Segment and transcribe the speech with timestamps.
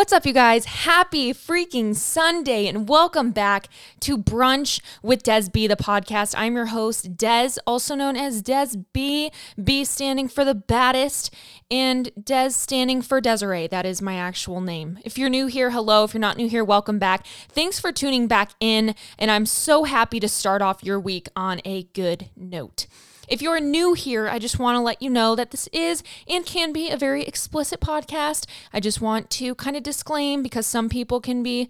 [0.00, 0.64] What's up, you guys?
[0.64, 3.68] Happy freaking Sunday, and welcome back
[4.00, 6.34] to Brunch with Des B, the podcast.
[6.38, 9.30] I'm your host, Des, also known as Des B.
[9.62, 11.34] B standing for the baddest,
[11.70, 13.66] and Des standing for Desiree.
[13.66, 14.98] That is my actual name.
[15.04, 16.04] If you're new here, hello.
[16.04, 17.26] If you're not new here, welcome back.
[17.50, 21.60] Thanks for tuning back in, and I'm so happy to start off your week on
[21.66, 22.86] a good note.
[23.30, 26.44] If you're new here, I just want to let you know that this is and
[26.44, 28.44] can be a very explicit podcast.
[28.72, 31.68] I just want to kind of disclaim because some people can be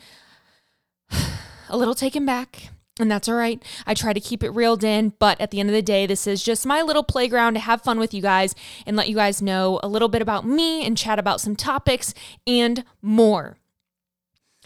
[1.68, 2.70] a little taken back.
[2.98, 3.62] And that's all right.
[3.86, 6.26] I try to keep it reeled in, but at the end of the day, this
[6.26, 8.54] is just my little playground to have fun with you guys
[8.86, 12.14] and let you guys know a little bit about me and chat about some topics
[12.46, 13.59] and more.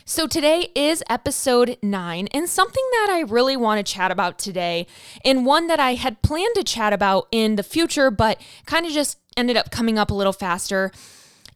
[0.06, 4.86] So, today is episode nine, and something that I really want to chat about today,
[5.24, 8.92] and one that I had planned to chat about in the future, but kind of
[8.92, 10.90] just ended up coming up a little faster,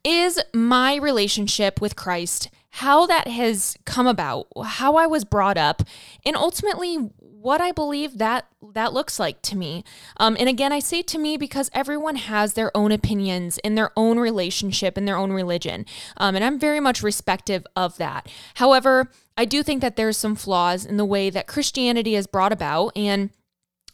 [0.02, 5.82] is my relationship with Christ, how that has come about, how I was brought up,
[6.24, 9.84] and ultimately what I believe that that looks like to me.
[10.16, 13.92] Um, and again, I say to me because everyone has their own opinions in their
[13.96, 18.28] own relationship and their own religion, um, and I'm very much respective of that.
[18.54, 22.52] However, I do think that there's some flaws in the way that Christianity is brought
[22.52, 23.30] about and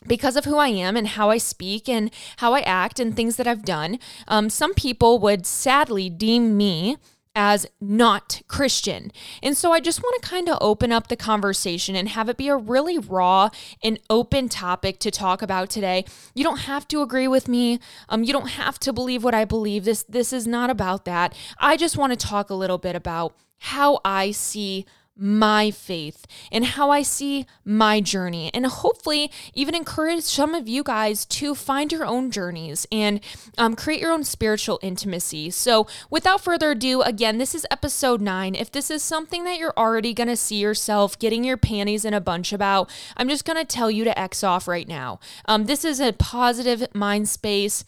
[0.07, 3.37] because of who I am and how I speak and how I act and things
[3.37, 6.99] that I've done, um, some people would sadly deem me
[7.35, 9.11] as not Christian.
[9.43, 12.37] And so I just want to kind of open up the conversation and have it
[12.37, 13.51] be a really raw
[13.83, 16.05] and open topic to talk about today.
[16.35, 17.81] You don't have to agree with me.
[18.09, 19.85] Um you don't have to believe what I believe.
[19.85, 21.35] This this is not about that.
[21.59, 24.85] I just want to talk a little bit about how I see
[25.17, 30.83] my faith and how I see my journey, and hopefully even encourage some of you
[30.83, 33.21] guys to find your own journeys and
[33.57, 35.51] um, create your own spiritual intimacy.
[35.51, 38.55] So, without further ado, again, this is episode nine.
[38.55, 42.15] If this is something that you're already going to see yourself getting your panties in
[42.15, 45.21] a bunch about, I'm just going to tell you to X off right now.
[45.47, 47.85] Um, this is a positive mind space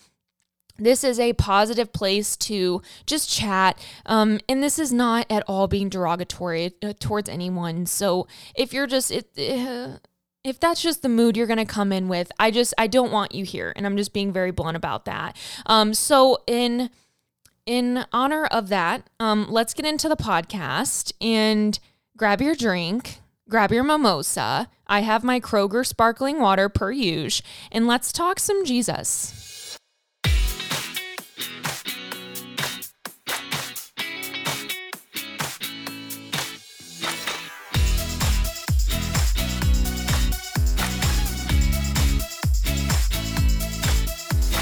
[0.79, 3.79] this is a positive place to just chat.
[4.05, 7.87] Um, and this is not at all being derogatory uh, towards anyone.
[7.87, 9.99] So if you're just, it, uh,
[10.45, 13.11] if that's just the mood you're going to come in with, I just, I don't
[13.11, 13.73] want you here.
[13.75, 15.37] And I'm just being very blunt about that.
[15.67, 16.91] Um, so in,
[17.67, 21.79] in honor of that, um, let's get into the podcast and
[22.17, 24.69] grab your drink, grab your mimosa.
[24.87, 29.56] I have my Kroger sparkling water per use, and let's talk some Jesus.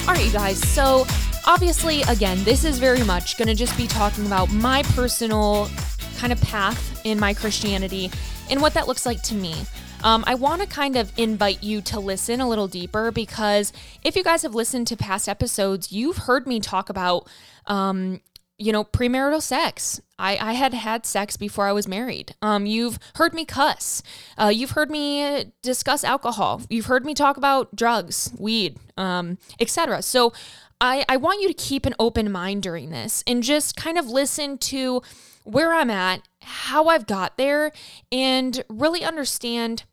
[0.07, 0.59] All right, you guys.
[0.69, 1.07] So,
[1.47, 5.71] obviously, again, this is very much going to just be talking about my personal
[6.19, 8.11] kind of path in my Christianity
[8.51, 9.55] and what that looks like to me.
[10.03, 13.73] Um, I want to kind of invite you to listen a little deeper because
[14.03, 17.27] if you guys have listened to past episodes, you've heard me talk about,
[17.67, 18.21] um,
[18.59, 20.01] you know, premarital sex.
[20.19, 22.35] I, I had had sex before I was married.
[22.41, 24.03] Um, you've heard me cuss.
[24.39, 26.63] Uh, you've heard me discuss alcohol.
[26.69, 30.03] You've heard me talk about drugs, weed, um, etc.
[30.03, 30.33] So
[30.81, 34.07] I, I want you to keep an open mind during this and just kind of
[34.07, 35.03] listen to
[35.43, 37.73] where I'm at, how I've got there,
[38.13, 39.85] and really understand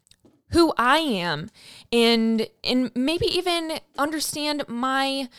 [0.52, 1.50] who I am
[1.94, 5.30] and and maybe even understand my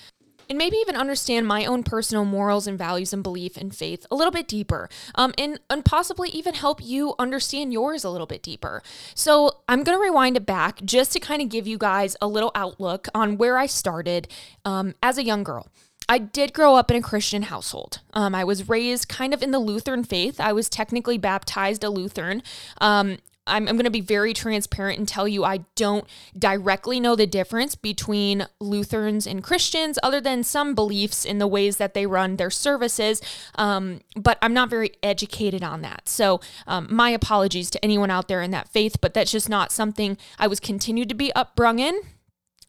[0.48, 4.14] and maybe even understand my own personal morals and values and belief and faith a
[4.14, 8.42] little bit deeper um, and, and possibly even help you understand yours a little bit
[8.42, 8.82] deeper.
[9.14, 12.26] So I'm going to rewind it back just to kind of give you guys a
[12.26, 14.28] little outlook on where I started
[14.64, 15.68] um, as a young girl.
[16.08, 18.00] I did grow up in a Christian household.
[18.12, 20.40] Um, I was raised kind of in the Lutheran faith.
[20.40, 22.42] I was technically baptized a Lutheran.
[22.80, 26.04] Um, I'm, I'm going to be very transparent and tell you I don't
[26.38, 31.76] directly know the difference between Lutherans and Christians, other than some beliefs in the ways
[31.78, 33.20] that they run their services.
[33.56, 36.08] Um, but I'm not very educated on that.
[36.08, 39.72] So, um, my apologies to anyone out there in that faith, but that's just not
[39.72, 42.00] something I was continued to be upbrung in.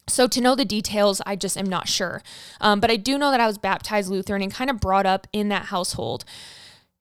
[0.07, 2.23] So, to know the details, I just am not sure.
[2.59, 5.27] Um, but I do know that I was baptized Lutheran and kind of brought up
[5.31, 6.25] in that household.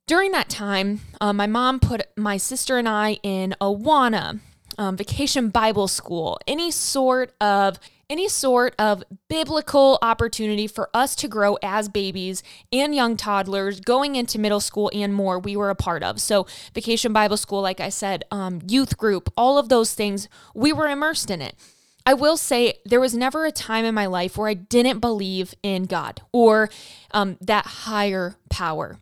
[0.07, 4.41] During that time, uh, my mom put my sister and I in Awana,
[4.77, 7.79] um, vacation Bible school, any sort of
[8.11, 14.17] any sort of biblical opportunity for us to grow as babies and young toddlers going
[14.17, 16.21] into middle school and more we were a part of.
[16.21, 20.73] So vacation bible school like i said um, youth group all of those things we
[20.75, 21.57] were immersed in it.
[22.05, 25.55] I will say there was never a time in my life where I didn't believe
[25.63, 26.69] in God or
[27.13, 28.99] um, that higher power.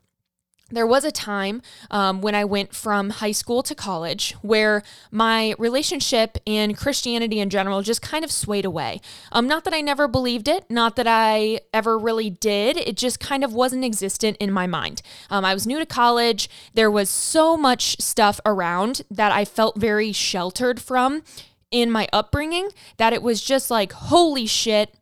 [0.70, 5.54] There was a time um, when I went from high school to college where my
[5.58, 9.00] relationship and Christianity in general just kind of swayed away.
[9.32, 12.76] Um, not that I never believed it, not that I ever really did.
[12.76, 15.02] It just kind of wasn't existent in my mind.
[15.28, 16.48] Um, I was new to college.
[16.74, 21.22] There was so much stuff around that I felt very sheltered from
[21.70, 24.94] in my upbringing that it was just like, holy shit,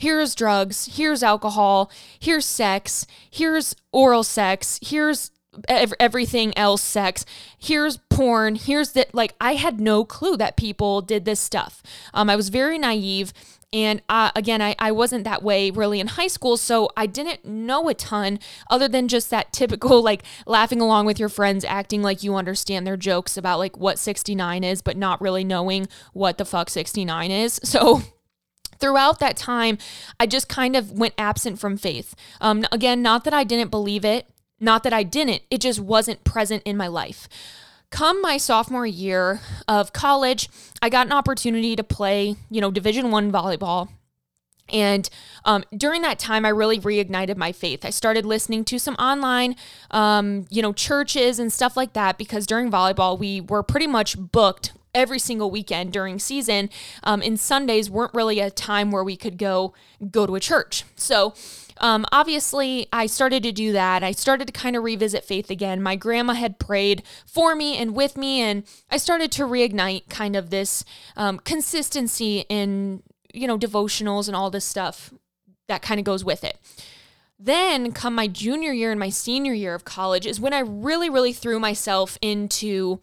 [0.00, 5.30] here's drugs, here's alcohol, here's sex, here's oral sex, here's
[5.68, 7.26] ev- everything else sex,
[7.58, 9.14] here's porn, here's that.
[9.14, 11.82] Like, I had no clue that people did this stuff.
[12.14, 13.32] Um, I was very naive.
[13.72, 17.44] And uh, again, I, I wasn't that way really in high school, so I didn't
[17.44, 22.02] know a ton other than just that typical like laughing along with your friends, acting
[22.02, 26.38] like you understand their jokes about like what 69 is, but not really knowing what
[26.38, 27.60] the fuck 69 is.
[27.62, 28.00] So
[28.80, 29.78] throughout that time,
[30.18, 32.14] I just kind of went absent from faith.
[32.40, 34.26] Um, again, not that I didn't believe it,
[34.58, 37.28] not that I didn't, it just wasn't present in my life.
[37.90, 40.48] Come my sophomore year of college,
[40.80, 43.88] I got an opportunity to play, you know, Division One volleyball.
[44.72, 45.10] And
[45.44, 47.84] um, during that time, I really reignited my faith.
[47.84, 49.56] I started listening to some online,
[49.90, 54.16] um, you know, churches and stuff like that because during volleyball, we were pretty much
[54.16, 56.68] booked every single weekend during season
[57.02, 59.72] um, and sundays weren't really a time where we could go
[60.10, 60.84] go to a church.
[60.96, 61.34] So
[61.78, 64.02] um, obviously i started to do that.
[64.02, 65.82] I started to kind of revisit faith again.
[65.82, 70.36] My grandma had prayed for me and with me and i started to reignite kind
[70.36, 70.84] of this
[71.16, 73.02] um, consistency in
[73.32, 75.12] you know devotionals and all this stuff
[75.68, 76.58] that kind of goes with it.
[77.38, 81.08] Then come my junior year and my senior year of college is when i really
[81.08, 83.00] really threw myself into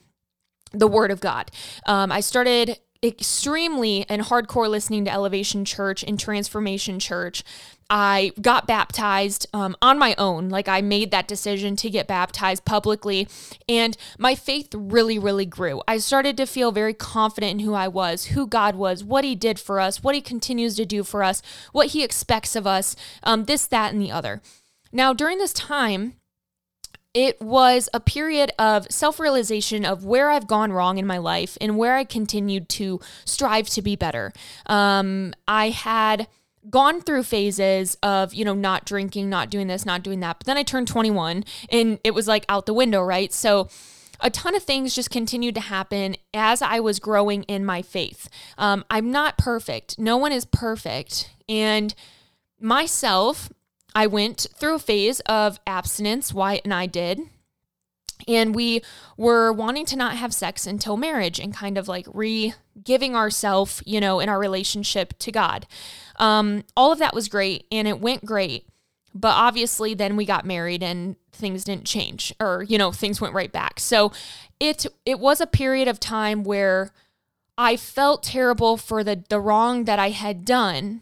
[0.71, 1.51] the Word of God.
[1.85, 7.43] Um, I started extremely and hardcore listening to Elevation Church and Transformation Church.
[7.89, 10.49] I got baptized um, on my own.
[10.49, 13.27] Like I made that decision to get baptized publicly,
[13.69, 15.81] and my faith really, really grew.
[15.87, 19.35] I started to feel very confident in who I was, who God was, what He
[19.35, 21.41] did for us, what He continues to do for us,
[21.71, 24.41] what He expects of us, um, this, that, and the other.
[24.91, 26.15] Now, during this time,
[27.17, 31.57] it was a period of self realization of where I've gone wrong in my life
[31.59, 34.31] and where I continued to strive to be better.
[34.67, 36.27] Um, I had
[36.69, 40.37] gone through phases of, you know, not drinking, not doing this, not doing that.
[40.37, 43.33] But then I turned 21 and it was like out the window, right?
[43.33, 43.67] So,
[44.19, 48.29] a ton of things just continued to happen as I was growing in my faith.
[48.59, 49.97] Um, I'm not perfect.
[49.97, 51.31] No one is perfect.
[51.49, 51.93] And
[52.59, 53.51] myself,
[53.97, 57.19] I went through a phase of abstinence, Wyatt and I did.
[58.27, 58.83] And we
[59.17, 62.53] were wanting to not have sex until marriage and kind of like re
[62.83, 65.65] giving ourselves, you know, in our relationship to God.
[66.17, 68.67] Um, all of that was great and it went great.
[69.15, 73.33] But obviously, then we got married and things didn't change or, you know, things went
[73.33, 73.79] right back.
[73.79, 74.11] So
[74.59, 76.91] it, it was a period of time where
[77.57, 81.01] I felt terrible for the, the wrong that I had done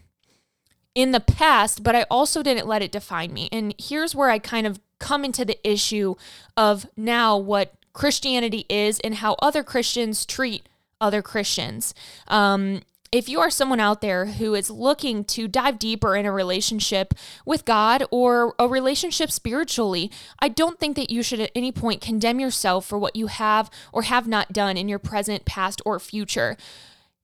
[0.96, 3.50] in the past, but I also didn't let it define me.
[3.52, 6.16] And here's where I kind of come into the issue
[6.56, 10.68] of now what Christianity is and how other Christians treat
[11.02, 11.94] other Christians.
[12.28, 12.82] Um,
[13.12, 17.14] if you are someone out there who is looking to dive deeper in a relationship
[17.46, 22.02] with God or a relationship spiritually, I don't think that you should at any point
[22.02, 26.00] condemn yourself for what you have or have not done in your present, past, or
[26.00, 26.58] future.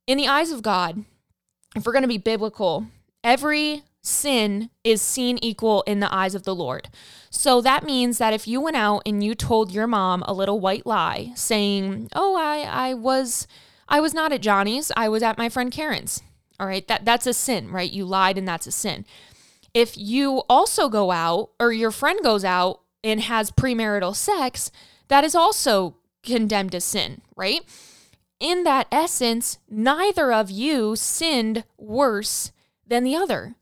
[0.08, 1.04] In the eyes of God,
[1.76, 2.88] if we're going to be biblical,
[3.24, 6.90] every sin is seen equal in the eyes of the Lord.
[7.30, 10.60] So that means that if you went out and you told your mom a little
[10.60, 13.48] white lie saying, "Oh, I I was
[13.88, 16.22] I was not at Johnny's, I was at my friend Karen's."
[16.60, 16.88] All right?
[16.88, 17.92] That that's a sin, right?
[17.92, 19.06] You lied and that's a sin.
[19.74, 24.72] If you also go out or your friend goes out and has premarital sex,
[25.08, 27.62] that is also condemned as sin, right?
[28.40, 32.52] In that essence, neither of you sinned worse
[32.92, 33.56] than the other.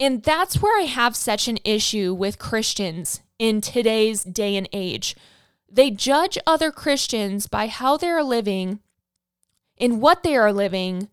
[0.00, 5.14] And that's where I have such an issue with Christians in today's day and age.
[5.70, 8.80] They judge other Christians by how they're living
[9.78, 11.08] and what they are living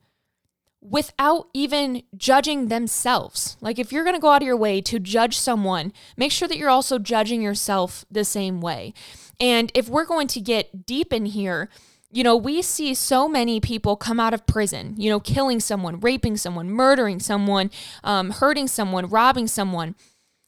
[0.82, 3.58] without even judging themselves.
[3.62, 6.48] Like, if you're going to go out of your way to judge someone, make sure
[6.48, 8.96] that you're also judging yourself the same way.
[9.40, 11.70] And if we're going to get deep in here,
[12.12, 16.00] you know, we see so many people come out of prison, you know, killing someone,
[16.00, 17.72] raping someone, murdering someone,
[18.04, 19.96] um, hurting someone, robbing someone.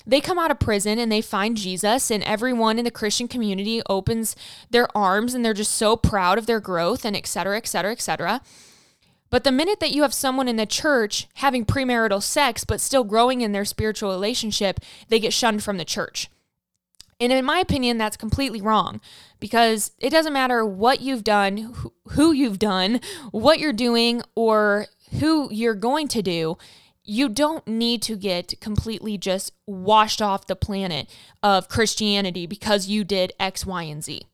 [0.05, 3.81] They come out of prison and they find Jesus, and everyone in the Christian community
[3.89, 4.35] opens
[4.69, 7.93] their arms and they're just so proud of their growth and et cetera, et cetera,
[7.93, 8.41] et cetera.
[9.29, 13.05] But the minute that you have someone in the church having premarital sex but still
[13.05, 16.29] growing in their spiritual relationship, they get shunned from the church.
[17.23, 18.99] And in my opinion, that's completely wrong
[19.39, 21.73] because it doesn't matter what you've done,
[22.09, 22.99] who you've done,
[23.31, 24.87] what you're doing, or
[25.21, 26.57] who you're going to do.
[27.05, 31.09] You don't need to get completely just washed off the planet
[31.41, 34.27] of Christianity because you did X, Y, and Z.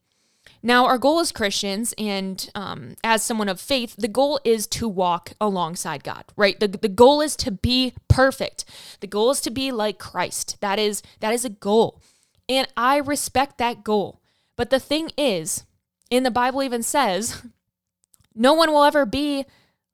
[0.63, 4.87] Now, our goal as Christians and um, as someone of faith, the goal is to
[4.87, 6.59] walk alongside God, right?
[6.59, 8.65] The, the goal is to be perfect.
[8.99, 10.57] The goal is to be like Christ.
[10.59, 12.01] That is that is a goal.
[12.49, 14.19] And I respect that goal.
[14.55, 15.65] But the thing is,
[16.09, 17.43] in the Bible even says,
[18.35, 19.45] no one will ever be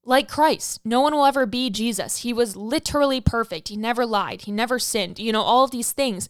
[0.05, 0.79] like Christ.
[0.85, 2.19] No one will ever be Jesus.
[2.19, 3.67] He was literally perfect.
[3.67, 4.43] He never lied.
[4.43, 5.19] He never sinned.
[5.19, 6.29] You know, all of these things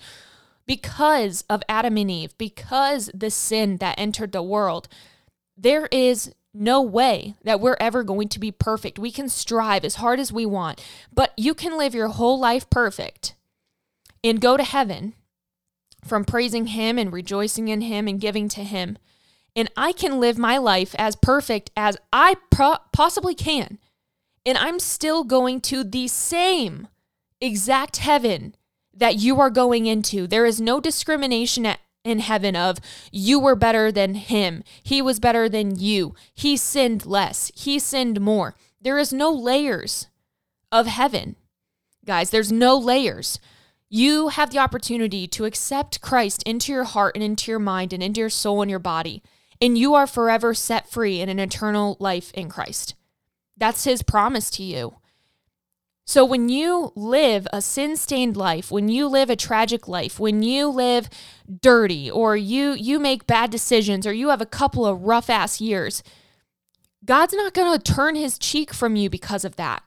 [0.65, 4.87] because of Adam and Eve, because the sin that entered the world,
[5.55, 8.97] there is no way that we're ever going to be perfect.
[8.97, 12.69] We can strive as hard as we want, but you can live your whole life
[12.69, 13.35] perfect
[14.23, 15.13] and go to heaven
[16.05, 18.97] from praising Him and rejoicing in Him and giving to Him.
[19.55, 23.79] And I can live my life as perfect as I pro- possibly can.
[24.45, 26.87] And I'm still going to the same
[27.41, 28.55] exact heaven
[28.93, 30.27] that you are going into.
[30.27, 32.77] There is no discrimination at, in heaven of
[33.11, 34.63] you were better than him.
[34.83, 36.15] He was better than you.
[36.33, 37.51] He sinned less.
[37.55, 38.55] He sinned more.
[38.79, 40.07] There is no layers
[40.71, 41.35] of heaven.
[42.05, 43.39] Guys, there's no layers.
[43.95, 48.03] You have the opportunity to accept Christ into your heart and into your mind and
[48.03, 49.23] into your soul and your body,
[49.61, 52.93] and you are forever set free in an eternal life in Christ.
[53.55, 54.97] That's his promise to you.
[56.03, 60.67] So when you live a sin-stained life, when you live a tragic life, when you
[60.67, 61.09] live
[61.61, 65.61] dirty or you you make bad decisions or you have a couple of rough ass
[65.61, 66.03] years,
[67.05, 69.83] God's not going to turn his cheek from you because of that.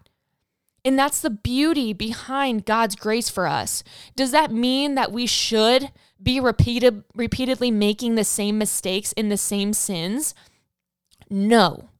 [0.84, 3.82] And that's the beauty behind God's grace for us.
[4.16, 5.90] Does that mean that we should
[6.22, 10.34] be repeated repeatedly making the same mistakes in the same sins?
[11.30, 11.90] No.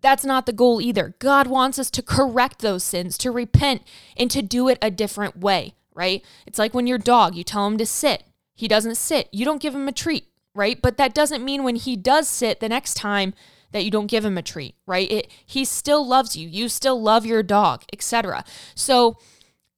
[0.00, 1.14] That's not the goal either.
[1.20, 3.82] God wants us to correct those sins, to repent,
[4.16, 6.24] and to do it a different way, right?
[6.44, 9.28] It's like when your dog, you tell him to sit, he doesn't sit.
[9.32, 10.82] You don't give him a treat, right?
[10.82, 13.32] But that doesn't mean when he does sit the next time
[13.72, 15.10] that you don't give him a treat, right?
[15.10, 16.48] It, he still loves you.
[16.48, 18.44] You still love your dog, etc.
[18.74, 19.18] So,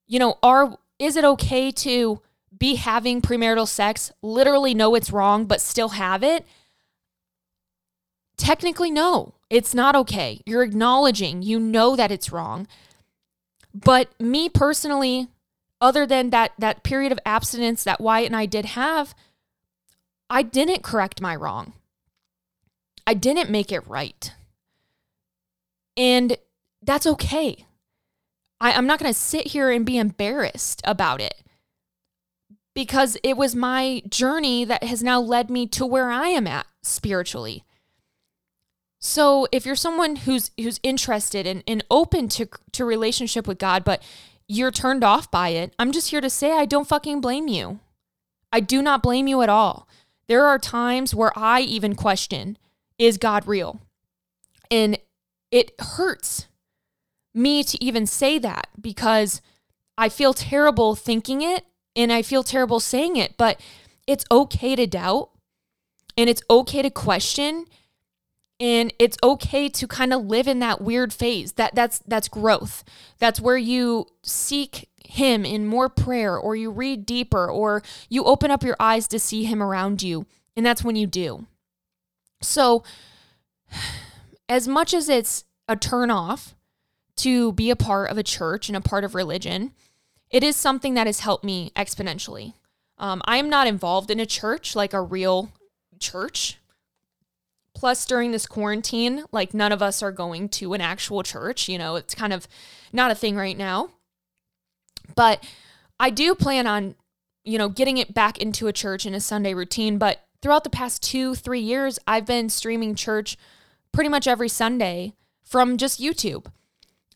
[0.06, 2.20] you know, are is it okay to
[2.56, 6.46] be having premarital sex, literally know it's wrong, but still have it?
[8.36, 9.34] Technically, no.
[9.50, 10.40] It's not okay.
[10.46, 12.66] You're acknowledging, you know that it's wrong.
[13.74, 15.28] But me personally,
[15.80, 19.14] other than that that period of abstinence that Wyatt and I did have,
[20.30, 21.74] I didn't correct my wrong.
[23.06, 24.32] I didn't make it right.
[25.96, 26.36] And
[26.82, 27.66] that's okay.
[28.60, 31.42] I, I'm not going to sit here and be embarrassed about it
[32.74, 36.66] because it was my journey that has now led me to where I am at
[36.82, 37.64] spiritually.
[39.00, 43.84] So if you're someone who's who's interested and, and open to to relationship with God,
[43.84, 44.02] but
[44.48, 47.80] you're turned off by it, I'm just here to say I don't fucking blame you.
[48.50, 49.86] I do not blame you at all.
[50.26, 52.56] There are times where I even question,
[52.98, 53.80] is God real?
[54.70, 54.98] And
[55.50, 56.46] it hurts
[57.34, 59.40] me to even say that because
[59.98, 61.64] I feel terrible thinking it
[61.96, 63.60] and I feel terrible saying it, but
[64.06, 65.30] it's okay to doubt
[66.16, 67.66] and it's okay to question
[68.60, 71.52] and it's okay to kind of live in that weird phase.
[71.52, 72.84] That that's that's growth.
[73.18, 78.50] That's where you seek him in more prayer or you read deeper or you open
[78.50, 80.26] up your eyes to see him around you.
[80.56, 81.46] And that's when you do
[82.46, 82.82] so
[84.48, 86.54] as much as it's a turn off
[87.16, 89.72] to be a part of a church and a part of religion
[90.30, 92.54] it is something that has helped me exponentially
[92.98, 95.50] um, i am not involved in a church like a real
[95.98, 96.58] church
[97.74, 101.68] Plus, during this quarantine, like none of us are going to an actual church.
[101.68, 102.46] You know, it's kind of
[102.92, 103.90] not a thing right now.
[105.16, 105.44] But
[105.98, 106.94] I do plan on,
[107.42, 109.98] you know, getting it back into a church in a Sunday routine.
[109.98, 113.38] But throughout the past two, three years, I've been streaming church
[113.92, 116.44] pretty much every Sunday from just YouTube.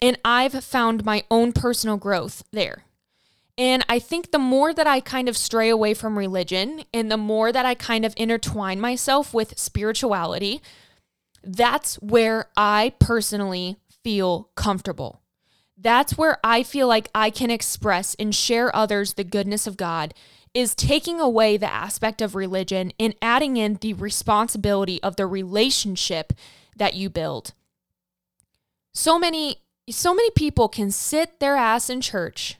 [0.00, 2.84] And I've found my own personal growth there.
[3.58, 7.18] And I think the more that I kind of stray away from religion and the
[7.18, 10.62] more that I kind of intertwine myself with spirituality,
[11.44, 15.20] that's where I personally feel comfortable.
[15.76, 20.14] That's where I feel like I can express and share others the goodness of God
[20.58, 26.32] is taking away the aspect of religion and adding in the responsibility of the relationship
[26.76, 27.54] that you build.
[28.92, 32.56] So many so many people can sit their ass in church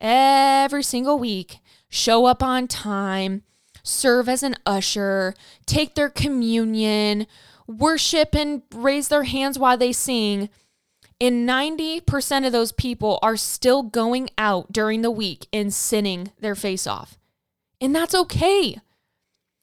[0.00, 3.42] every single week, show up on time,
[3.82, 5.34] serve as an usher,
[5.66, 7.26] take their communion,
[7.66, 10.48] worship and raise their hands while they sing.
[11.20, 16.54] And 90% of those people are still going out during the week and sinning their
[16.54, 17.18] face off.
[17.80, 18.80] And that's okay.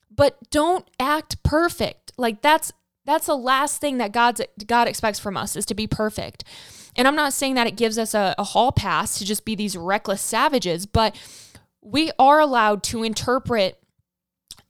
[0.09, 2.11] But don't act perfect.
[2.17, 2.71] Like that's
[3.05, 6.43] that's the last thing that God's God expects from us is to be perfect.
[6.95, 9.55] And I'm not saying that it gives us a, a hall pass to just be
[9.55, 11.15] these reckless savages, but
[11.81, 13.79] we are allowed to interpret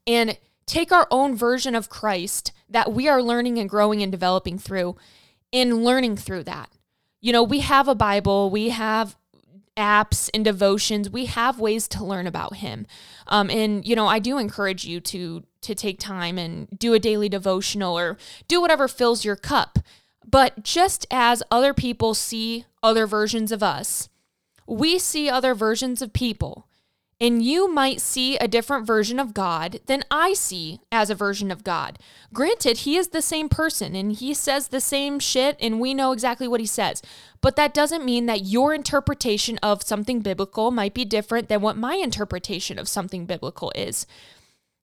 [0.07, 4.57] and take our own version of Christ that we are learning and growing and developing
[4.57, 4.95] through
[5.53, 6.69] and learning through that.
[7.21, 9.15] You know, we have a Bible, we have
[9.77, 12.85] apps and devotions, we have ways to learn about Him.
[13.27, 16.99] Um, and you know, I do encourage you to to take time and do a
[16.99, 18.17] daily devotional or
[18.49, 19.79] do whatever fills your cup.
[20.29, 24.09] But just as other people see other versions of us,
[24.67, 26.67] we see other versions of people.
[27.23, 31.51] And you might see a different version of God than I see as a version
[31.51, 31.97] of God.
[32.33, 36.11] Granted, he is the same person and he says the same shit and we know
[36.11, 37.01] exactly what he says.
[37.39, 41.77] But that doesn't mean that your interpretation of something biblical might be different than what
[41.77, 44.05] my interpretation of something biblical is.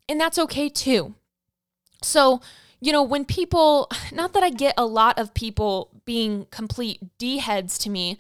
[0.09, 1.17] And that's okay too.
[2.03, 2.41] So,
[2.81, 7.37] you know, when people, not that I get a lot of people being complete D
[7.37, 8.17] heads to me,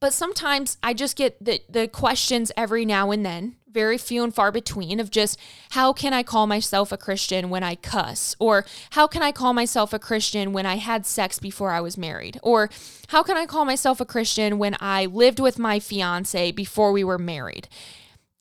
[0.00, 4.34] but sometimes I just get the, the questions every now and then, very few and
[4.34, 5.38] far between, of just
[5.70, 8.36] how can I call myself a Christian when I cuss?
[8.38, 11.98] Or how can I call myself a Christian when I had sex before I was
[11.98, 12.38] married?
[12.42, 12.70] Or
[13.08, 17.02] how can I call myself a Christian when I lived with my fiance before we
[17.02, 17.68] were married?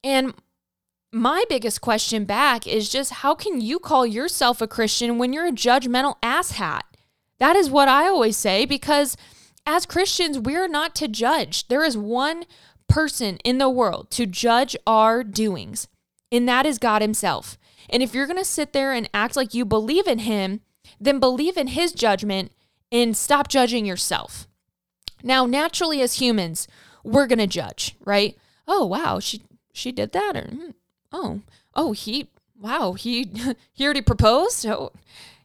[0.03, 0.33] And
[1.11, 5.47] my biggest question back is just how can you call yourself a Christian when you're
[5.47, 6.81] a judgmental asshat?
[7.39, 9.17] That is what I always say because
[9.67, 11.67] as Christians, we're not to judge.
[11.67, 12.45] There is one
[12.88, 15.89] person in the world to judge our doings,
[16.31, 17.57] and that is God Himself.
[17.89, 20.62] And if you're going to sit there and act like you believe in Him,
[21.01, 22.53] then believe in His judgment
[22.94, 24.48] and stop judging yourself.
[25.22, 26.70] Now, naturally, as humans,
[27.03, 28.37] we're going to judge, right?
[28.68, 29.42] Oh, wow, she
[29.74, 30.70] she did that, or hmm,
[31.11, 31.42] oh,
[31.75, 33.29] oh, he, wow, he
[33.74, 34.65] he already proposed.
[34.65, 34.94] Oh,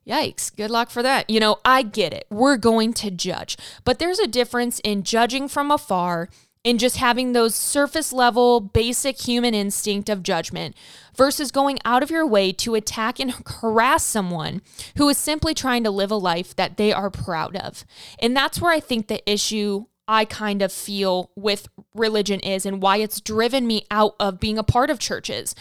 [0.07, 1.31] Yikes, good luck for that.
[1.31, 2.27] You know, I get it.
[2.29, 3.57] We're going to judge.
[3.85, 6.29] But there's a difference in judging from afar
[6.65, 10.77] and just having those surface level basic human instinct of judgment
[11.17, 14.62] versus going out of your way to attack and harass someone
[14.97, 17.85] who is simply trying to live a life that they are proud of.
[18.19, 22.83] And that's where I think the issue I kind of feel with religion is and
[22.83, 25.55] why it's driven me out of being a part of churches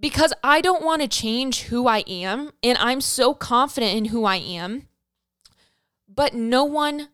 [0.00, 2.52] because I don't want to change who I am.
[2.62, 4.88] And I'm so confident in who I am.
[6.08, 7.08] But no one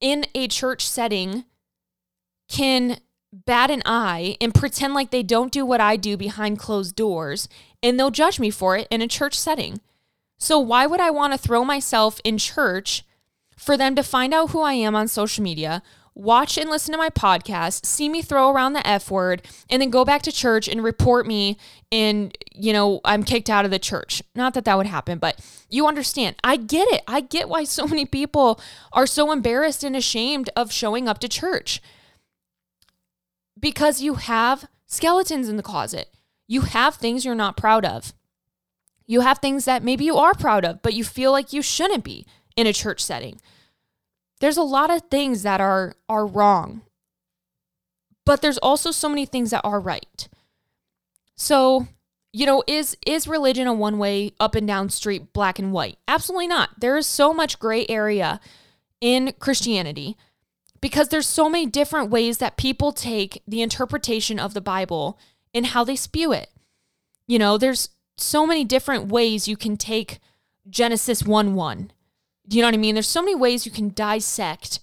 [0.00, 1.44] in a church setting
[2.48, 2.98] can
[3.32, 7.48] bat an eye and pretend like they don't do what I do behind closed doors
[7.82, 9.80] and they'll judge me for it in a church setting.
[10.38, 13.04] So, why would I want to throw myself in church
[13.56, 15.82] for them to find out who I am on social media
[16.20, 19.90] watch and listen to my podcast, see me throw around the F word, and then
[19.90, 21.56] go back to church and report me
[21.90, 24.22] and, you know, I'm kicked out of the church.
[24.34, 26.36] Not that that would happen, but you understand.
[26.44, 27.02] I get it.
[27.08, 28.60] I get why so many people
[28.92, 31.80] are so embarrassed and ashamed of showing up to church
[33.58, 36.14] because you have skeletons in the closet.
[36.46, 38.12] You have things you're not proud of.
[39.06, 42.04] You have things that maybe you are proud of, but you feel like you shouldn't
[42.04, 43.40] be in a church setting.
[44.40, 46.82] There's a lot of things that are are wrong.
[48.26, 50.28] But there's also so many things that are right.
[51.36, 51.88] So,
[52.32, 55.98] you know, is is religion a one-way up and down street black and white?
[56.06, 56.70] Absolutely not.
[56.80, 58.40] There is so much gray area
[59.00, 60.16] in Christianity
[60.80, 65.18] because there's so many different ways that people take the interpretation of the Bible
[65.54, 66.50] and how they spew it.
[67.26, 70.18] You know, there's so many different ways you can take
[70.68, 71.92] Genesis 1 1
[72.50, 72.96] do you know what I mean?
[72.96, 74.80] There's so many ways you can dissect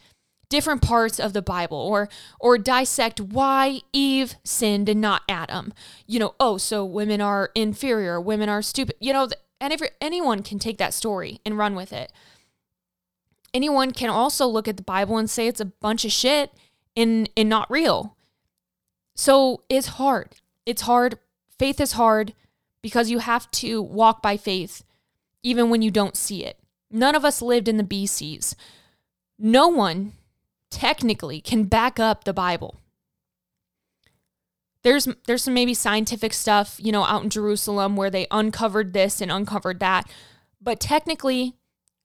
[0.49, 2.07] different parts of the Bible or
[2.39, 5.73] or dissect why Eve sinned and not Adam.
[6.07, 8.95] You know, oh, so women are inferior, women are stupid.
[9.01, 9.27] You know,
[9.59, 12.11] and if anyone can take that story and run with it.
[13.53, 16.53] Anyone can also look at the Bible and say it's a bunch of shit
[16.95, 18.15] and and not real.
[19.13, 20.37] So it's hard.
[20.65, 21.19] It's hard.
[21.59, 22.33] Faith is hard
[22.81, 24.83] because you have to walk by faith
[25.43, 26.57] even when you don't see it.
[26.89, 28.55] None of us lived in the BCs.
[29.37, 30.13] No one
[30.69, 32.79] technically can back up the Bible.
[34.83, 39.19] There's there's some maybe scientific stuff, you know, out in Jerusalem where they uncovered this
[39.21, 40.09] and uncovered that.
[40.61, 41.55] But technically,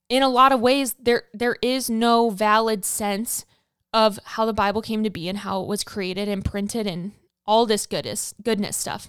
[0.09, 3.45] in a lot of ways, there there is no valid sense
[3.93, 7.13] of how the Bible came to be and how it was created and printed and
[7.47, 9.09] all this goodness goodness stuff.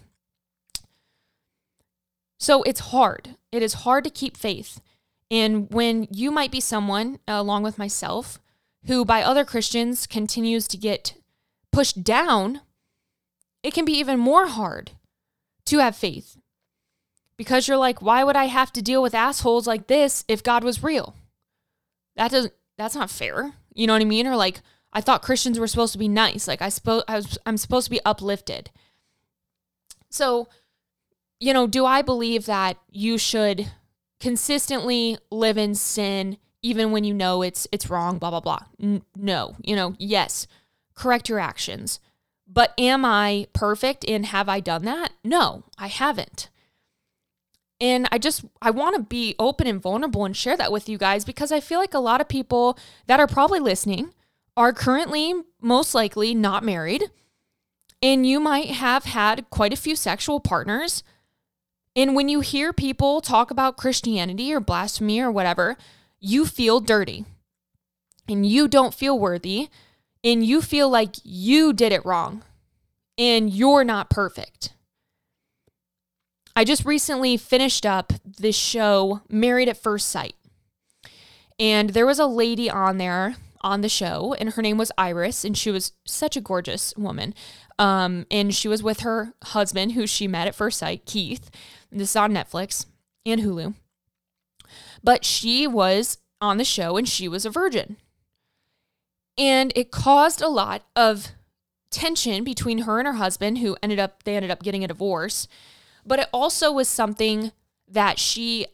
[2.40, 3.38] So it's hard.
[3.52, 4.82] It is hard to keep faith.
[5.34, 8.40] And when you might be someone, uh, along with myself,
[8.86, 11.16] who by other Christians continues to get
[11.72, 12.62] pushed down,
[13.64, 14.92] it can be even more hard
[15.66, 16.38] to have faith
[17.36, 20.64] because you're like, why would I have to deal with assholes like this if God
[20.64, 21.16] was real?
[22.16, 23.54] That doesn't, that's not fair.
[23.74, 24.28] You know what I mean?
[24.28, 26.48] Or like, I thought Christians were supposed to be nice.
[26.48, 28.70] Like I suppose I was, I'm supposed to be uplifted.
[30.12, 30.48] So,
[31.40, 33.72] you know, do I believe that you should
[34.24, 38.62] consistently live in sin even when you know it's it's wrong, blah blah blah.
[38.82, 40.48] N- no, you know, yes,
[40.96, 42.00] correct your actions.
[42.48, 45.12] But am I perfect and have I done that?
[45.26, 46.50] No, I haven't.
[47.82, 50.98] And I just I want to be open and vulnerable and share that with you
[50.98, 54.14] guys because I feel like a lot of people that are probably listening
[54.56, 57.12] are currently most likely not married
[58.02, 61.04] and you might have had quite a few sexual partners.
[61.96, 65.78] And when you hear people talk about Christianity or blasphemy or whatever,
[66.20, 67.26] you feel dirty
[68.28, 69.70] and you don't feel worthy
[70.24, 72.44] and you feel like you did it wrong
[73.18, 74.74] and you're not perfect.
[76.56, 80.36] I just recently finished up this show, Married at First Sight.
[81.60, 85.46] And there was a lady on there on the show, and her name was Iris,
[85.46, 87.34] and she was such a gorgeous woman.
[87.80, 91.50] Um, and she was with her husband, who she met at first sight, Keith.
[91.92, 92.86] This is on Netflix
[93.26, 93.74] and Hulu.
[95.04, 97.98] But she was on the show and she was a virgin.
[99.38, 101.30] And it caused a lot of
[101.90, 105.48] tension between her and her husband, who ended up, they ended up getting a divorce.
[106.06, 107.52] But it also was something
[107.88, 108.68] that she,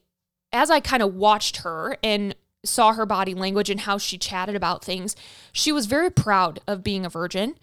[0.51, 4.55] as I kind of watched her and saw her body language and how she chatted
[4.55, 5.15] about things,
[5.51, 7.55] she was very proud of being a virgin.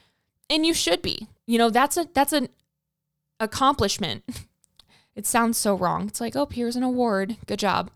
[0.48, 1.28] And you should be.
[1.46, 2.48] You know, that's a that's an
[3.40, 4.24] accomplishment.
[5.16, 6.08] It sounds so wrong.
[6.08, 7.38] It's like, oh, here's an award.
[7.46, 7.90] Good job.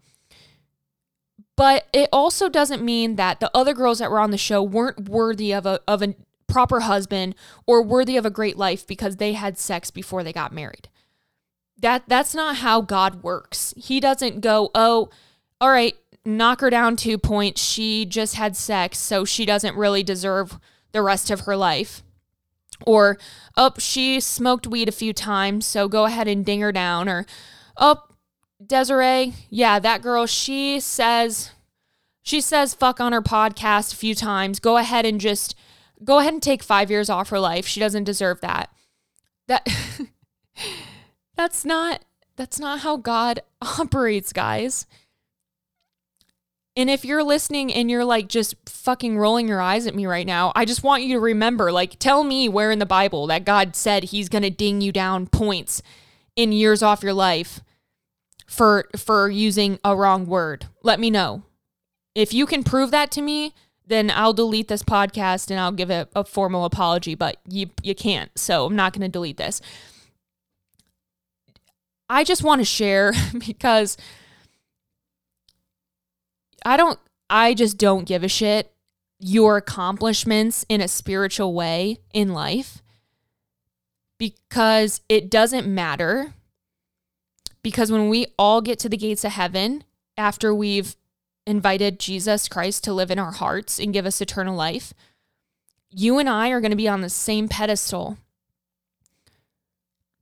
[1.54, 5.06] But it also doesn't mean that the other girls that were on the show weren't
[5.06, 6.14] worthy of a of a
[6.46, 7.34] proper husband
[7.66, 10.88] or worthy of a great life because they had sex before they got married.
[11.78, 13.74] That that's not how God works.
[13.76, 15.10] He doesn't go, "Oh,
[15.60, 17.62] all right, knock her down 2 points.
[17.62, 20.58] She just had sex, so she doesn't really deserve
[20.92, 22.02] the rest of her life."
[22.86, 23.18] Or,
[23.56, 27.26] "Oh, she smoked weed a few times, so go ahead and ding her down." Or,
[27.76, 28.02] "Oh,
[28.64, 31.50] Desiree, yeah, that girl, she says
[32.22, 34.60] she says fuck on her podcast a few times.
[34.60, 35.54] Go ahead and just
[36.04, 37.66] go ahead and take 5 years off her life.
[37.66, 38.70] She doesn't deserve that.
[39.48, 39.66] That
[41.36, 42.04] That's not
[42.36, 44.86] that's not how God operates, guys.
[46.80, 50.26] And if you're listening and you're like just fucking rolling your eyes at me right
[50.26, 53.44] now, I just want you to remember like tell me where in the Bible that
[53.44, 55.82] God said he's going to ding you down points
[56.36, 57.60] in years off your life
[58.46, 60.68] for for using a wrong word.
[60.82, 61.42] Let me know.
[62.14, 63.54] If you can prove that to me,
[63.86, 67.94] then I'll delete this podcast and I'll give it a formal apology, but you you
[67.94, 68.30] can't.
[68.38, 69.60] So I'm not going to delete this.
[72.08, 73.12] I just want to share
[73.46, 73.98] because
[76.64, 78.72] I don't I just don't give a shit
[79.18, 82.82] your accomplishments in a spiritual way in life
[84.18, 86.34] because it doesn't matter
[87.62, 89.84] because when we all get to the gates of heaven
[90.16, 90.96] after we've
[91.46, 94.94] invited Jesus Christ to live in our hearts and give us eternal life,
[95.90, 98.18] you and I are going to be on the same pedestal.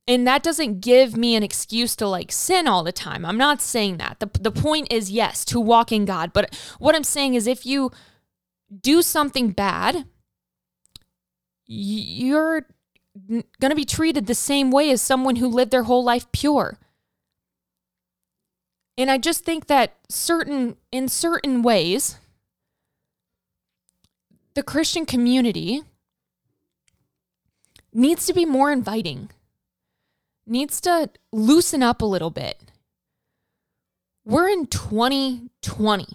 [0.09, 3.23] And that doesn't give me an excuse to like sin all the time.
[3.23, 4.19] I'm not saying that.
[4.19, 6.33] The, the point is, yes, to walk in God.
[6.33, 7.91] But what I'm saying is, if you
[8.81, 10.05] do something bad,
[11.67, 12.65] you're
[13.27, 16.79] going to be treated the same way as someone who lived their whole life pure.
[18.97, 22.17] And I just think that certain in certain ways
[24.55, 25.83] the Christian community
[27.93, 29.29] needs to be more inviting.
[30.49, 32.57] Needs to loosen up a little bit.
[34.25, 36.07] We're in 2020.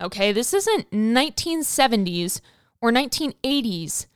[0.00, 0.32] Okay?
[0.32, 2.40] This isn't 1970s
[2.80, 4.06] or 1980s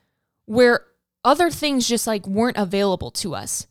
[0.44, 0.86] where
[1.24, 3.66] other things just like weren't available to us.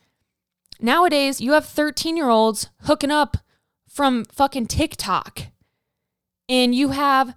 [0.81, 3.37] Nowadays, you have 13 year olds hooking up
[3.87, 5.43] from fucking TikTok.
[6.49, 7.35] And you have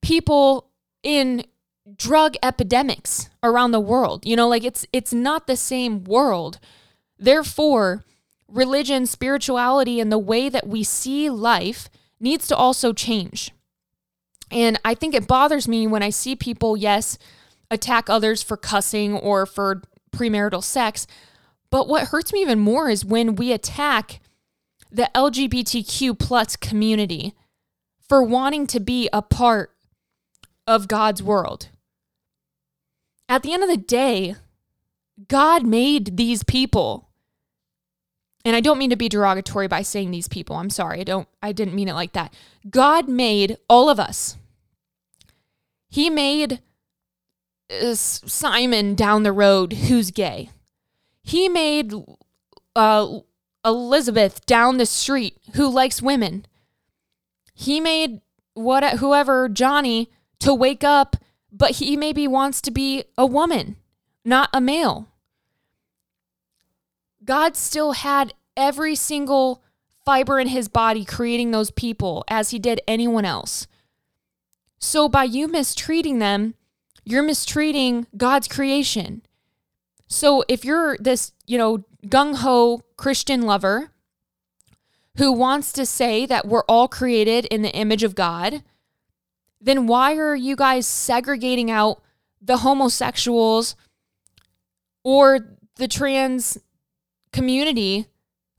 [0.00, 0.70] people
[1.02, 1.44] in
[1.96, 4.24] drug epidemics around the world.
[4.24, 6.58] You know, like it's it's not the same world.
[7.22, 8.04] Therefore,
[8.48, 13.52] religion, spirituality and the way that we see life needs to also change.
[14.50, 17.18] And I think it bothers me when I see people, yes,
[17.70, 21.06] attack others for cussing or for premarital sex.
[21.70, 24.20] But what hurts me even more is when we attack
[24.90, 27.34] the LGBTQ plus community
[28.08, 29.70] for wanting to be a part
[30.66, 31.68] of God's world.
[33.28, 34.34] At the end of the day,
[35.28, 37.10] God made these people.
[38.44, 40.56] And I don't mean to be derogatory by saying these people.
[40.56, 41.00] I'm sorry.
[41.00, 42.34] I don't I didn't mean it like that.
[42.68, 44.36] God made all of us.
[45.88, 46.60] He made
[47.70, 50.50] uh, Simon down the road who's gay.
[51.22, 51.92] He made
[52.74, 53.20] uh,
[53.64, 56.46] Elizabeth down the street who likes women.
[57.54, 58.20] He made
[58.54, 61.16] what whoever Johnny to wake up,
[61.52, 63.76] but he maybe wants to be a woman,
[64.24, 65.08] not a male.
[67.24, 69.62] God still had every single
[70.04, 73.66] fiber in his body creating those people as he did anyone else.
[74.78, 76.54] So by you mistreating them,
[77.04, 79.22] you're mistreating God's creation.
[80.08, 83.90] So if you're this, you know, gung ho Christian lover
[85.16, 88.62] who wants to say that we're all created in the image of God,
[89.60, 92.02] then why are you guys segregating out
[92.40, 93.76] the homosexuals
[95.04, 96.58] or the trans
[97.32, 98.06] community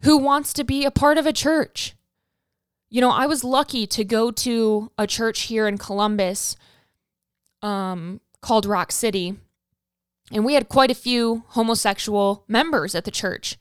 [0.02, 1.96] who wants to be a part of a church?
[2.90, 6.56] You know, I was lucky to go to a church here in Columbus
[7.62, 9.36] um, called Rock City.
[10.32, 13.58] And we had quite a few homosexual members at the church.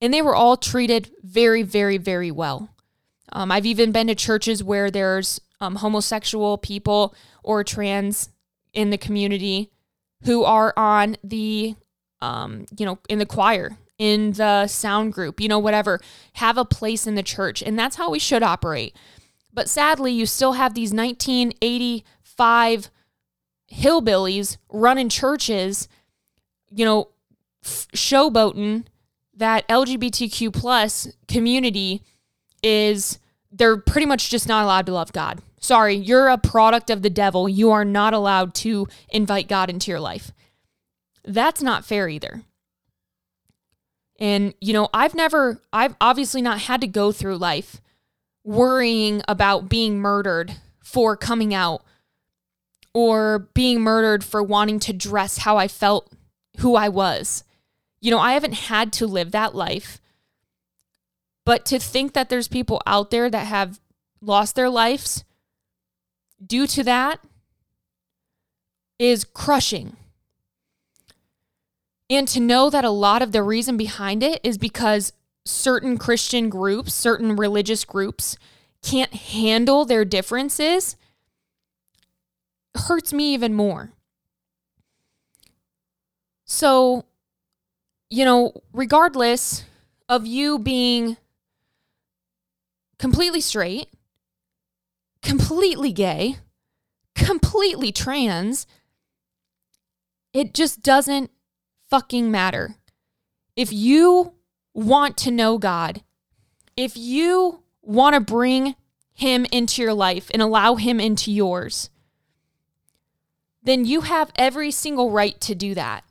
[0.00, 2.70] And they were all treated very, very, very well.
[3.32, 8.30] Um, I've even been to churches where there's um, homosexual people or trans
[8.72, 9.70] in the community
[10.24, 11.74] who are on the,
[12.20, 16.00] um, you know, in the choir, in the sound group, you know, whatever,
[16.34, 17.62] have a place in the church.
[17.62, 18.94] And that's how we should operate.
[19.52, 22.90] But sadly, you still have these 1985
[23.72, 25.88] hillbillies running churches,
[26.70, 27.08] you know,
[27.64, 28.84] f- showboating
[29.34, 32.02] that LGBTQ plus community
[32.62, 33.18] is
[33.50, 35.40] they're pretty much just not allowed to love God.
[35.60, 37.48] Sorry, you're a product of the devil.
[37.48, 40.32] You are not allowed to invite God into your life.
[41.24, 42.42] That's not fair either.
[44.18, 47.80] And, you know, I've never, I've obviously not had to go through life
[48.44, 51.82] worrying about being murdered for coming out
[52.94, 56.10] or being murdered for wanting to dress how I felt
[56.58, 57.44] who I was.
[58.00, 60.00] You know, I haven't had to live that life.
[61.44, 63.80] But to think that there's people out there that have
[64.20, 65.24] lost their lives
[66.44, 67.20] due to that
[68.98, 69.96] is crushing.
[72.08, 75.12] And to know that a lot of the reason behind it is because
[75.44, 78.36] certain Christian groups, certain religious groups
[78.82, 80.96] can't handle their differences
[82.76, 83.92] hurts me even more.
[86.44, 87.04] So,
[88.08, 89.64] you know, regardless
[90.08, 91.16] of you being
[92.98, 93.88] completely straight,
[95.22, 96.36] completely gay,
[97.14, 98.66] completely trans,
[100.32, 101.30] it just doesn't
[101.88, 102.76] fucking matter.
[103.54, 104.34] If you
[104.74, 106.02] want to know God,
[106.76, 108.74] if you want to bring
[109.12, 111.90] Him into your life and allow Him into yours,
[113.62, 116.04] then you have every single right to do that.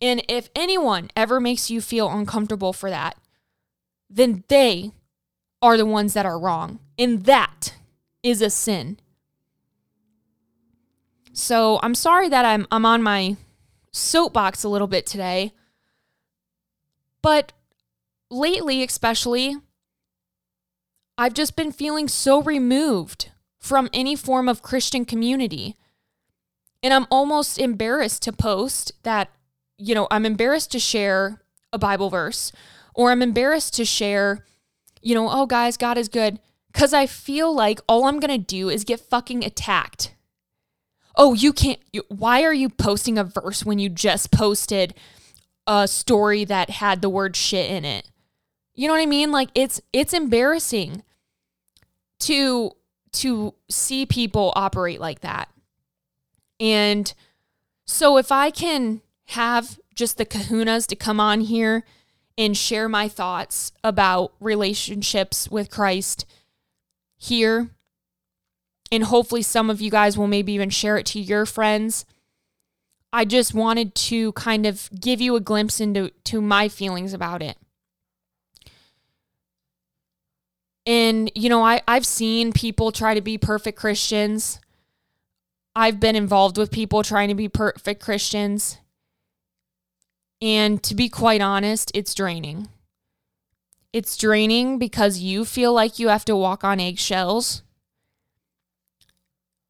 [0.00, 3.16] And if anyone ever makes you feel uncomfortable for that,
[4.10, 4.92] then they
[5.62, 6.80] are the ones that are wrong.
[6.98, 7.74] And that
[8.22, 8.98] is a sin.
[11.32, 13.36] So I'm sorry that I'm, I'm on my
[13.92, 15.52] soapbox a little bit today.
[17.22, 17.52] But
[18.30, 19.56] lately, especially,
[21.16, 25.76] I've just been feeling so removed from any form of Christian community.
[26.82, 29.30] And I'm almost embarrassed to post that,
[29.78, 32.50] you know, I'm embarrassed to share a Bible verse
[32.94, 34.44] or I'm embarrassed to share,
[35.00, 36.40] you know, oh, guys, God is good.
[36.72, 40.14] Cause I feel like all I'm gonna do is get fucking attacked.
[41.16, 41.78] Oh, you can't.
[41.92, 44.94] You, why are you posting a verse when you just posted
[45.66, 48.10] a story that had the word shit in it?
[48.74, 49.30] You know what I mean?
[49.30, 51.02] Like it's it's embarrassing
[52.20, 52.72] to
[53.12, 55.50] to see people operate like that.
[56.58, 57.12] And
[57.84, 61.84] so if I can have just the kahunas to come on here
[62.38, 66.24] and share my thoughts about relationships with Christ
[67.18, 67.70] here,
[68.92, 72.04] and hopefully some of you guys will maybe even share it to your friends.
[73.12, 77.42] I just wanted to kind of give you a glimpse into to my feelings about
[77.42, 77.58] it.
[80.86, 84.60] And you know, I I've seen people try to be perfect Christians
[85.74, 88.78] I've been involved with people trying to be perfect Christians.
[90.42, 92.68] And to be quite honest, it's draining.
[93.92, 97.62] it's draining because you feel like you have to walk on eggshells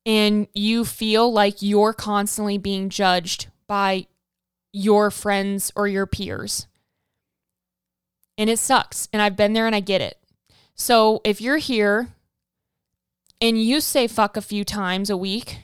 [0.04, 4.06] and you feel like you're constantly being judged by
[4.72, 6.66] your friends or your peers.
[8.38, 9.08] And it sucks.
[9.12, 10.18] And I've been there and I get it.
[10.74, 12.08] So if you're here
[13.40, 15.58] and you say fuck a few times a week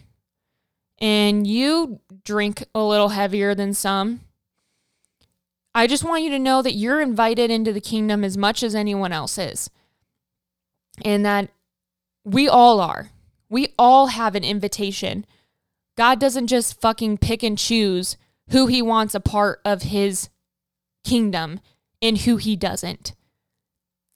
[0.99, 4.21] and you drink a little heavier than some,
[5.75, 8.75] I just want you to know that you're invited into the kingdom as much as
[8.75, 9.71] anyone else is.
[11.05, 11.51] And that
[12.25, 13.11] we all are.
[13.49, 15.25] We all have an invitation.
[15.97, 18.17] God doesn't just fucking pick and choose
[18.51, 20.29] who he wants a part of his
[21.05, 21.61] kingdom
[22.01, 23.15] and who he doesn't.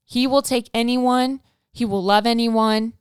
[0.04, 1.40] He will take anyone,
[1.72, 2.92] he will love anyone,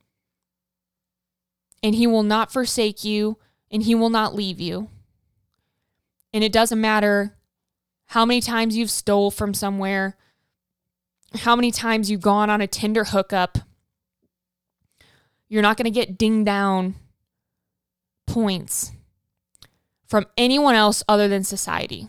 [1.82, 3.38] and he will not forsake you,
[3.70, 4.88] and he will not leave you.
[6.32, 7.36] And it doesn't matter
[8.06, 10.16] how many times you've stole from somewhere,
[11.40, 13.58] how many times you've gone on a Tinder hookup.
[15.52, 16.94] You're not going to get ding down
[18.26, 18.90] points
[20.06, 22.08] from anyone else other than society.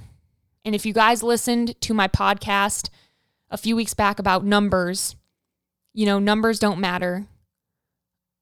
[0.64, 2.88] And if you guys listened to my podcast
[3.50, 5.18] a few weeks back about numbers,
[5.94, 7.26] you know, numbers don't matter.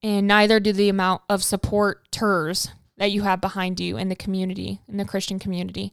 [0.04, 4.82] And neither do the amount of supporters that you have behind you in the community,
[4.88, 5.92] in the Christian community.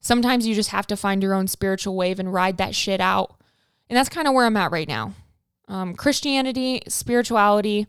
[0.00, 3.40] Sometimes you just have to find your own spiritual wave and ride that shit out.
[3.88, 5.14] And that's kind of where I'm at right now.
[5.66, 7.86] Um, Christianity, spirituality,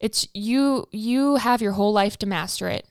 [0.00, 2.86] it's you you have your whole life to master it.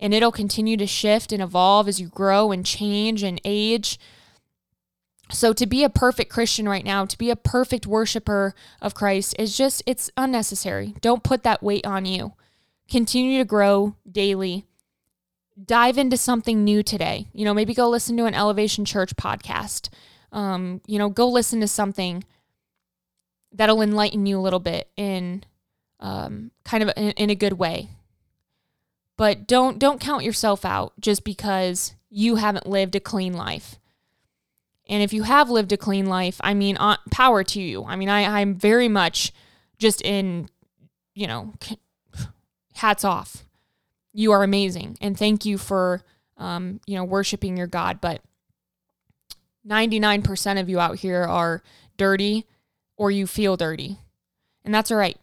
[0.00, 3.98] And it'll continue to shift and evolve as you grow and change and age.
[5.30, 9.36] So to be a perfect Christian right now, to be a perfect worshiper of Christ
[9.38, 10.94] is just it's unnecessary.
[11.00, 12.34] Don't put that weight on you.
[12.88, 14.66] Continue to grow daily
[15.62, 17.28] dive into something new today.
[17.32, 19.88] You know, maybe go listen to an Elevation Church podcast.
[20.32, 22.24] Um, you know, go listen to something
[23.52, 25.44] that'll enlighten you a little bit in
[26.00, 27.88] um, kind of in, in a good way.
[29.16, 33.76] But don't don't count yourself out just because you haven't lived a clean life.
[34.86, 37.84] And if you have lived a clean life, I mean, uh, power to you.
[37.84, 39.32] I mean, I, I'm very much
[39.78, 40.48] just in,
[41.14, 41.54] you know,
[42.74, 43.44] hats off
[44.14, 46.02] you are amazing and thank you for
[46.38, 48.22] um, you know worshiping your god but
[49.66, 51.62] 99% of you out here are
[51.96, 52.46] dirty
[52.96, 53.98] or you feel dirty
[54.64, 55.18] and that's all right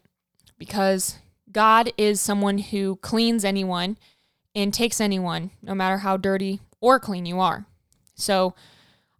[0.62, 1.18] because
[1.50, 3.98] god is someone who cleans anyone
[4.54, 7.66] and takes anyone no matter how dirty or clean you are
[8.14, 8.54] so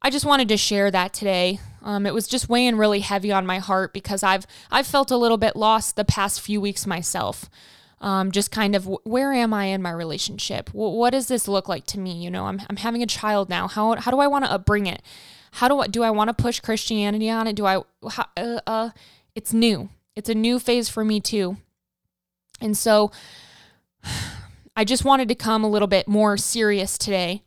[0.02, 3.44] i just wanted to share that today um, it was just weighing really heavy on
[3.44, 7.50] my heart because i've i've felt a little bit lost the past few weeks myself
[8.00, 10.70] um, just kind of where am I in my relationship?
[10.72, 12.20] what does this look like to me?
[12.20, 13.68] You know, I'm, I'm having a child now.
[13.68, 15.02] How, how do I want to upbring it?
[15.52, 17.54] How do I, do I want to push Christianity on it?
[17.54, 18.90] Do I, how, uh, uh,
[19.36, 19.88] it's new.
[20.14, 21.56] It's a new phase for me too.
[22.60, 23.10] And so
[24.76, 27.42] I just wanted to come a little bit more serious today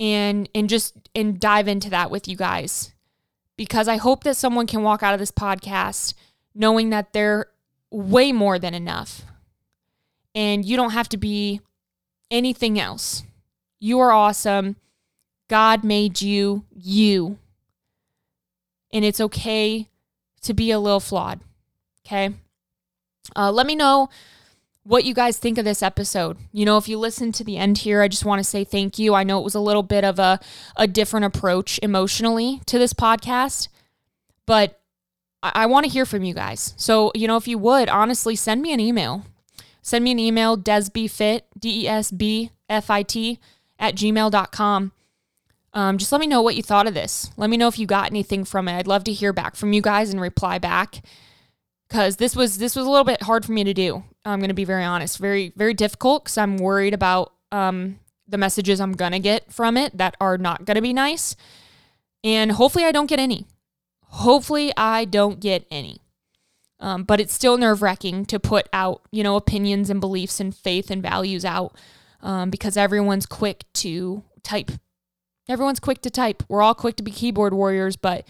[0.00, 2.92] and, and just, and dive into that with you guys
[3.56, 6.14] because I hope that someone can walk out of this podcast
[6.54, 7.46] knowing that they're
[7.90, 9.22] way more than enough
[10.34, 11.60] and you don't have to be
[12.30, 13.24] anything else.
[13.80, 14.76] You are awesome.
[15.48, 17.38] God made you you.
[18.92, 19.88] And it's okay
[20.42, 21.40] to be a little flawed.
[22.08, 22.34] Okay.
[23.36, 24.08] Uh, let me know
[24.82, 26.38] what you guys think of this episode.
[26.50, 28.98] You know, if you listen to the end here, I just want to say thank
[28.98, 29.14] you.
[29.14, 30.40] I know it was a little bit of a,
[30.76, 33.68] a different approach emotionally to this podcast,
[34.46, 34.80] but
[35.42, 36.72] I, I want to hear from you guys.
[36.78, 39.24] So, you know, if you would honestly send me an email
[39.88, 43.40] send me an email, desbfit, D E S B F I T,
[43.78, 44.92] at gmail.com.
[45.74, 47.30] Um, just let me know what you thought of this.
[47.36, 48.76] Let me know if you got anything from it.
[48.76, 51.02] I'd love to hear back from you guys and reply back
[51.88, 54.04] because this was this was a little bit hard for me to do.
[54.24, 58.38] I'm going to be very honest, very very difficult because I'm worried about um, the
[58.38, 61.34] messages I'm gonna get from it that are not going to be nice,
[62.22, 63.46] and hopefully I don't get any.
[64.04, 66.00] Hopefully I don't get any.
[66.80, 70.54] Um, but it's still nerve wracking to put out, you know, opinions and beliefs and
[70.54, 71.74] faith and values out
[72.22, 74.70] um, because everyone's quick to type.
[75.48, 76.42] Everyone's quick to type.
[76.48, 78.26] We're all quick to be keyboard warriors, but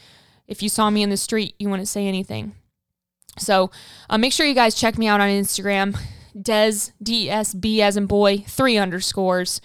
[0.47, 2.55] if you saw me in the street, you wouldn't say anything.
[3.39, 3.71] So
[4.11, 5.99] uh, make sure you guys check me out on Instagram,
[6.41, 9.61] Des D S B as in boy three underscores.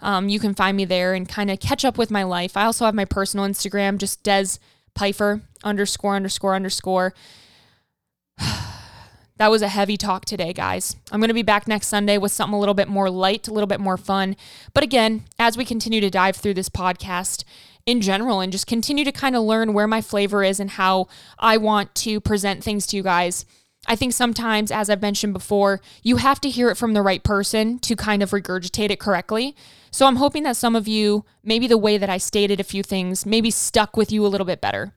[0.00, 2.56] Um, you can find me there and kind of catch up with my life.
[2.56, 4.58] I also have my personal Instagram, just Des
[4.94, 7.14] Pifer underscore underscore underscore.
[9.36, 10.96] that was a heavy talk today, guys.
[11.10, 13.52] I'm going to be back next Sunday with something a little bit more light, a
[13.52, 14.36] little bit more fun.
[14.74, 17.44] But again, as we continue to dive through this podcast,
[17.86, 21.08] in general and just continue to kind of learn where my flavor is and how
[21.38, 23.44] I want to present things to you guys.
[23.86, 27.22] I think sometimes, as I've mentioned before, you have to hear it from the right
[27.22, 29.54] person to kind of regurgitate it correctly.
[29.90, 32.82] So I'm hoping that some of you, maybe the way that I stated a few
[32.82, 34.94] things, maybe stuck with you a little bit better.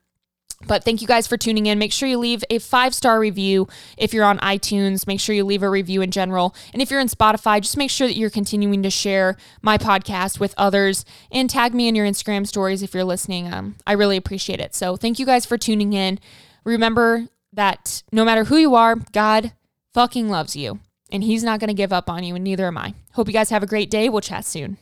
[0.66, 1.78] But thank you guys for tuning in.
[1.78, 5.06] Make sure you leave a five star review if you're on iTunes.
[5.06, 6.56] Make sure you leave a review in general.
[6.74, 10.40] And if you're in Spotify, just make sure that you're continuing to share my podcast
[10.40, 13.54] with others and tag me in your Instagram stories if you're listening.
[13.54, 14.74] Um, I really appreciate it.
[14.74, 16.20] So thank you guys for tuning in.
[16.64, 19.54] Remember that no matter who you are, God
[19.94, 20.80] fucking loves you
[21.12, 22.94] and he's not going to give up on you, and neither am I.
[23.14, 24.10] Hope you guys have a great day.
[24.10, 24.78] We'll chat soon.